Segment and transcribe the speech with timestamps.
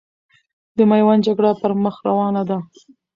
[0.77, 2.57] د میوند جګړه پرمخ روانه ده.